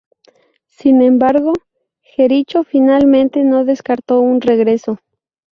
Sin 0.69 1.03
embargo, 1.03 1.53
Jericho 2.01 2.63
finalmente 2.63 3.43
no 3.43 3.65
descartó 3.65 4.19
un 4.19 4.41
regreso. 4.41 4.97